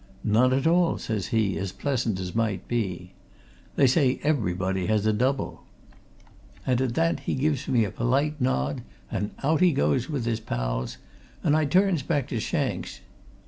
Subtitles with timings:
[0.23, 3.13] 'None at all!' says he, as pleasant as might be.
[3.75, 5.61] 'They say everybody has a double.'
[6.65, 10.39] And at that he gives me a polite nod, and out he goes with his
[10.39, 10.97] pals,
[11.43, 13.01] and I turns back to Shanks.